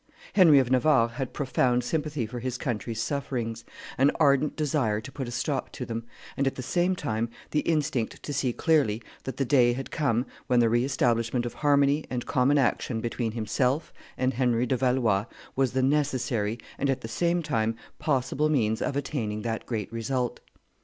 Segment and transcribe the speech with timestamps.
[0.33, 3.63] Henry of Navarre had profound sympathy for his country's sufferings,
[3.99, 7.59] an ardent desire to put a stop to them, and at the same time the
[7.59, 12.03] instinct to see clearly that the day had come when the re establishment of harmony
[12.09, 15.25] and common action between himself and Henry de Valois
[15.55, 20.39] was the necessary and at the same time possible means of attaining that great result.